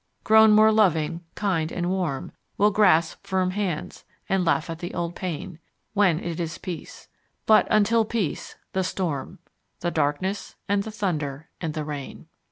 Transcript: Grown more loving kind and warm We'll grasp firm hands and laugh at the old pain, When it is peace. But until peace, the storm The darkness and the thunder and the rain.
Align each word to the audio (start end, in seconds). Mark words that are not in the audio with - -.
Grown 0.23 0.49
more 0.51 0.71
loving 0.71 1.21
kind 1.35 1.71
and 1.71 1.87
warm 1.91 2.31
We'll 2.57 2.71
grasp 2.71 3.19
firm 3.27 3.51
hands 3.51 4.03
and 4.27 4.43
laugh 4.43 4.67
at 4.67 4.79
the 4.79 4.95
old 4.95 5.15
pain, 5.15 5.59
When 5.93 6.19
it 6.19 6.39
is 6.39 6.57
peace. 6.57 7.07
But 7.45 7.67
until 7.69 8.03
peace, 8.03 8.55
the 8.73 8.83
storm 8.83 9.37
The 9.81 9.91
darkness 9.91 10.55
and 10.67 10.81
the 10.81 10.89
thunder 10.89 11.49
and 11.61 11.75
the 11.75 11.85
rain. 11.85 12.25